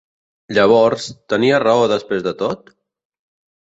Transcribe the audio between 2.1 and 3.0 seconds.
de tot?